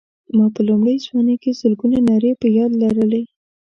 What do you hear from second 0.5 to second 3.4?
په لومړۍ ځوانۍ کې سلګونه نارې په یاد لرلې.